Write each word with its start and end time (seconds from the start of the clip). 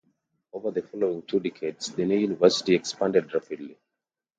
Over 0.51 0.71
the 0.71 0.81
following 0.81 1.21
two 1.21 1.39
decades, 1.39 1.93
the 1.93 2.03
new 2.05 2.17
university 2.17 2.73
expanded 2.73 3.31
rapidly. 3.35 3.77